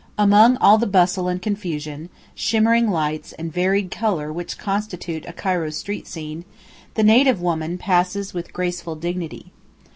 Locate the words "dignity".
8.95-9.51